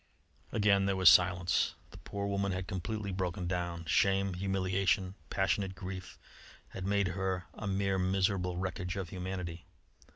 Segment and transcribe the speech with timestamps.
[0.51, 1.75] Again there was silence.
[1.91, 3.85] The poor woman had completely broken down.
[3.85, 6.17] Shame, humiliation, passionate grief,
[6.69, 9.67] had made of her a mere miserable wreckage of humanity.